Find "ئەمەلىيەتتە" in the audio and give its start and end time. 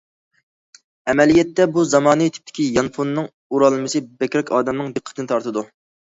1.11-1.67